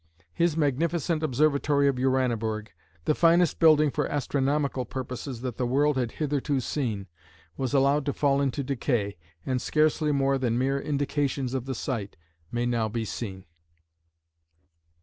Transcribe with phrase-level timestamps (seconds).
[0.33, 2.69] His magnificent Observatory of Uraniborg,
[3.05, 7.05] the finest building for astronomical purposes that the world had hitherto seen,
[7.55, 12.17] was allowed to fall into decay, and scarcely more than mere indications of the site
[12.51, 13.45] may now be seen.